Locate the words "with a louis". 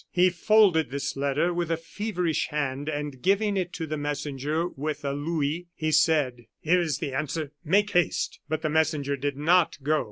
4.67-5.67